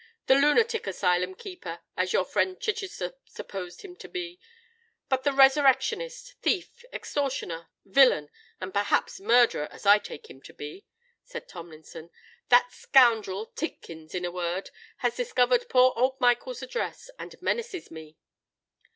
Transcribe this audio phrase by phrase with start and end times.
[0.25, 6.83] "The lunatic asylum keeper, as your friend Chichester supposed him to be—but the resurrectionist, thief,
[6.91, 10.87] extortioner, villain, and perhaps murderer, as I take him to be,"
[11.23, 14.71] said Tomlinson,—"that scoundrel Tidkins, in a word,
[15.05, 18.17] has discovered poor old Michael's address, and menaces me."